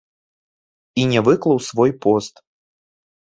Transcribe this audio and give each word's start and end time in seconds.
І 1.01 1.03
не 1.11 1.19
выклаў 1.27 1.57
свой 1.69 1.91
пост. 2.05 2.33